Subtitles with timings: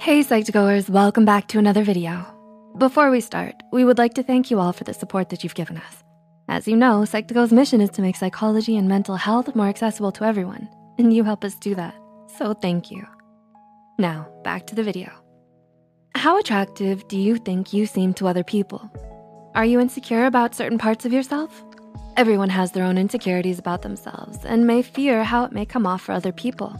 [0.00, 2.24] Hey Psych2Goers, welcome back to another video.
[2.78, 5.56] Before we start, we would like to thank you all for the support that you've
[5.56, 6.04] given us.
[6.48, 10.24] As you know, Psych2Go's mission is to make psychology and mental health more accessible to
[10.24, 11.94] everyone, and you help us do that,
[12.38, 13.04] so thank you.
[13.98, 15.10] Now, back to the video.
[16.14, 18.88] How attractive do you think you seem to other people?
[19.56, 21.64] Are you insecure about certain parts of yourself?
[22.16, 26.02] Everyone has their own insecurities about themselves and may fear how it may come off
[26.02, 26.76] for other people.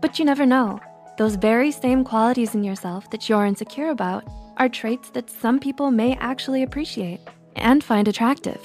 [0.00, 0.80] But you never know.
[1.18, 4.22] Those very same qualities in yourself that you're insecure about
[4.56, 7.18] are traits that some people may actually appreciate
[7.56, 8.62] and find attractive.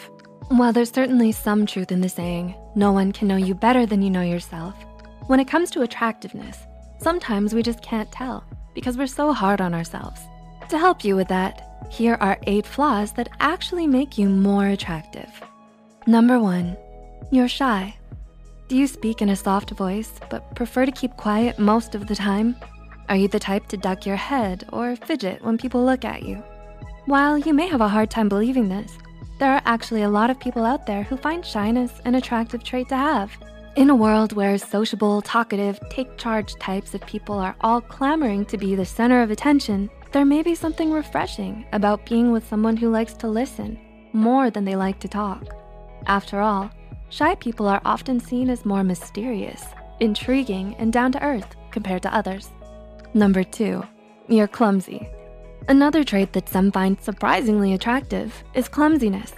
[0.50, 4.04] While there's certainly some truth in the saying, no one can know you better than
[4.04, 4.76] you know yourself,
[5.26, 6.60] when it comes to attractiveness,
[7.00, 8.44] sometimes we just can't tell
[8.76, 10.22] because we're so hard on ourselves.
[10.70, 15.32] To help you with that, here are eight flaws that actually make you more attractive.
[16.06, 16.78] Number one,
[17.32, 17.96] you're shy.
[18.70, 22.16] Do you speak in a soft voice but prefer to keep quiet most of the
[22.16, 22.56] time?
[23.10, 26.42] Are you the type to duck your head or fidget when people look at you?
[27.06, 28.98] While you may have a hard time believing this,
[29.38, 32.88] there are actually a lot of people out there who find shyness an attractive trait
[32.90, 33.32] to have.
[33.76, 38.58] In a world where sociable, talkative, take charge types of people are all clamoring to
[38.58, 42.90] be the center of attention, there may be something refreshing about being with someone who
[42.90, 43.78] likes to listen
[44.14, 45.54] more than they like to talk.
[46.06, 46.70] After all,
[47.14, 49.64] Shy people are often seen as more mysterious,
[50.00, 52.50] intriguing, and down to earth compared to others.
[53.14, 53.84] Number two,
[54.28, 55.08] you're clumsy.
[55.68, 59.32] Another trait that some find surprisingly attractive is clumsiness.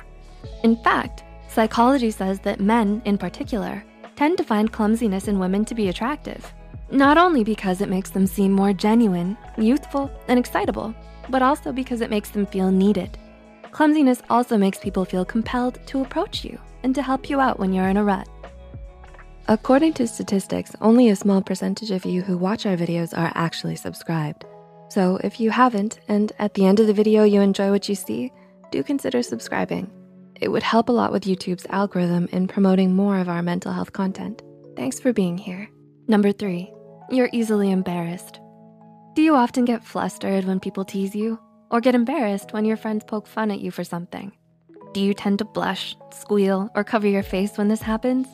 [0.63, 3.83] In fact, psychology says that men in particular
[4.15, 6.53] tend to find clumsiness in women to be attractive,
[6.91, 10.95] not only because it makes them seem more genuine, youthful, and excitable,
[11.29, 13.17] but also because it makes them feel needed.
[13.75, 17.73] Clumsiness also makes people feel compelled to approach you and to help you out when
[17.73, 18.25] you're in a rut.
[19.49, 23.75] According to statistics, only a small percentage of you who watch our videos are actually
[23.75, 24.45] subscribed.
[24.87, 27.95] So if you haven't, and at the end of the video you enjoy what you
[27.95, 28.31] see,
[28.71, 29.91] do consider subscribing.
[30.39, 33.91] It would help a lot with YouTube's algorithm in promoting more of our mental health
[33.91, 34.41] content.
[34.77, 35.69] Thanks for being here.
[36.07, 36.71] Number three,
[37.09, 38.39] you're easily embarrassed.
[39.15, 41.41] Do you often get flustered when people tease you?
[41.71, 44.31] Or get embarrassed when your friends poke fun at you for something?
[44.93, 48.27] Do you tend to blush, squeal, or cover your face when this happens?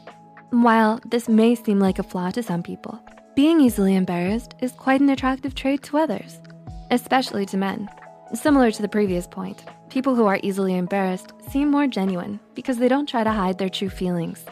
[0.52, 3.00] While this may seem like a flaw to some people,
[3.36, 6.40] being easily embarrassed is quite an attractive trait to others,
[6.92, 7.90] especially to men.
[8.34, 12.88] Similar to the previous point, people who are easily embarrassed seem more genuine because they
[12.88, 14.44] don't try to hide their true feelings.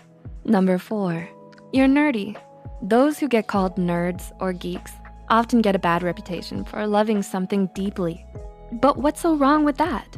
[0.46, 1.30] Number four,
[1.74, 2.38] you're nerdy.
[2.82, 4.94] Those who get called nerds or geeks
[5.30, 8.26] often get a bad reputation for loving something deeply.
[8.72, 10.18] But what's so wrong with that?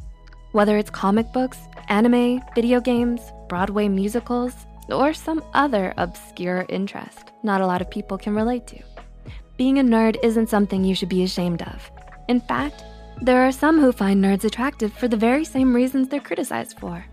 [0.51, 1.57] Whether it's comic books,
[1.88, 4.53] anime, video games, Broadway musicals,
[4.89, 8.79] or some other obscure interest not a lot of people can relate to.
[9.57, 11.91] Being a nerd isn't something you should be ashamed of.
[12.28, 12.84] In fact,
[13.22, 17.06] there are some who find nerds attractive for the very same reasons they're criticized for.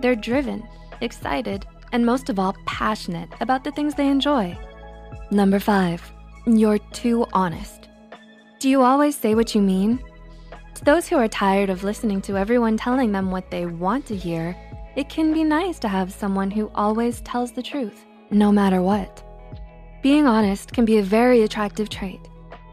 [0.00, 0.66] They're driven,
[1.00, 4.58] excited, and most of all, passionate about the things they enjoy.
[5.30, 6.02] Number five,
[6.46, 7.88] you're too honest.
[8.58, 10.02] Do you always say what you mean?
[10.76, 14.14] To those who are tired of listening to everyone telling them what they want to
[14.14, 14.54] hear,
[14.94, 19.24] it can be nice to have someone who always tells the truth, no matter what.
[20.02, 22.20] Being honest can be a very attractive trait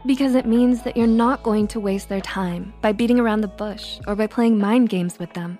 [0.04, 3.48] because it means that you're not going to waste their time by beating around the
[3.48, 5.58] bush or by playing mind games with them.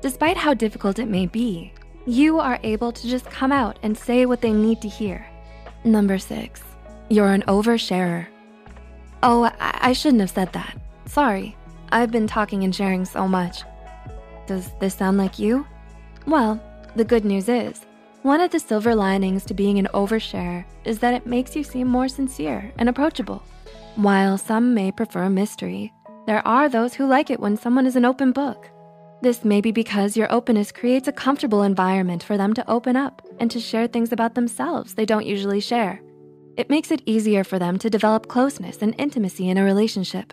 [0.00, 1.72] Despite how difficult it may be,
[2.06, 5.26] you are able to just come out and say what they need to hear.
[5.82, 6.62] Number six,
[7.08, 8.28] you're an oversharer.
[9.24, 10.80] Oh, I, I shouldn't have said that.
[11.06, 11.56] Sorry.
[11.92, 13.64] I've been talking and sharing so much.
[14.46, 15.66] Does this sound like you?
[16.26, 16.62] Well,
[16.94, 17.84] the good news is,
[18.22, 21.88] one of the silver linings to being an overshare is that it makes you seem
[21.88, 23.42] more sincere and approachable.
[23.96, 25.92] While some may prefer mystery,
[26.26, 28.68] there are those who like it when someone is an open book.
[29.22, 33.26] This may be because your openness creates a comfortable environment for them to open up
[33.40, 36.00] and to share things about themselves they don't usually share.
[36.56, 40.32] It makes it easier for them to develop closeness and intimacy in a relationship.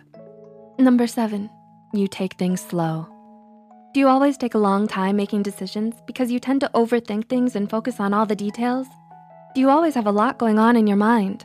[0.80, 1.50] Number seven,
[1.92, 3.08] you take things slow.
[3.92, 7.56] Do you always take a long time making decisions because you tend to overthink things
[7.56, 8.86] and focus on all the details?
[9.56, 11.44] Do you always have a lot going on in your mind?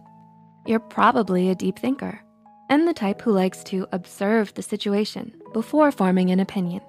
[0.67, 2.21] You're probably a deep thinker
[2.69, 6.81] and the type who likes to observe the situation before forming an opinion.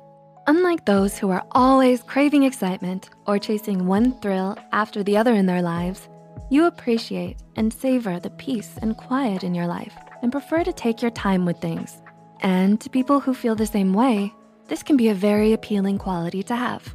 [0.46, 5.46] Unlike those who are always craving excitement or chasing one thrill after the other in
[5.46, 6.10] their lives,
[6.50, 11.00] you appreciate and savor the peace and quiet in your life and prefer to take
[11.00, 12.02] your time with things.
[12.44, 14.30] And to people who feel the same way,
[14.68, 16.94] this can be a very appealing quality to have.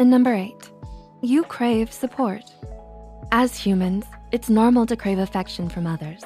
[0.00, 0.68] And number eight,
[1.22, 2.42] you crave support.
[3.30, 6.22] As humans, it's normal to crave affection from others.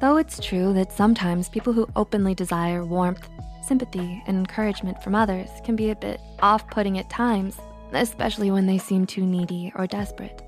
[0.00, 3.28] Though it's true that sometimes people who openly desire warmth,
[3.62, 7.56] sympathy, and encouragement from others can be a bit off-putting at times,
[7.92, 10.42] especially when they seem too needy or desperate.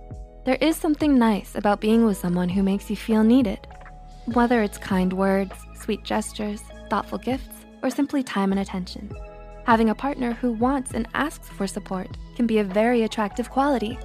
[0.44, 3.60] There is something nice about being with someone who makes you feel needed.
[4.24, 9.10] Whether it's kind words, sweet gestures, thoughtful gifts, or simply time and attention.
[9.66, 13.98] Having a partner who wants and asks for support can be a very attractive quality.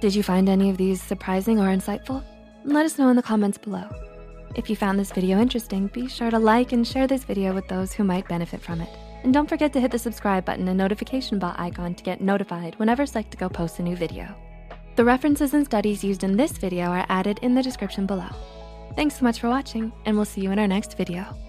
[0.00, 2.24] Did you find any of these surprising or insightful?
[2.64, 3.88] Let us know in the comments below.
[4.54, 7.68] If you found this video interesting, be sure to like and share this video with
[7.68, 8.88] those who might benefit from it.
[9.22, 12.74] And don't forget to hit the subscribe button and notification bell icon to get notified
[12.76, 14.34] whenever Psych2Go posts a new video.
[14.96, 18.30] The references and studies used in this video are added in the description below.
[18.96, 21.47] Thanks so much for watching, and we'll see you in our next video.